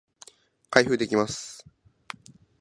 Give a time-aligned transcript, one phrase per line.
[0.71, 1.63] 開封できます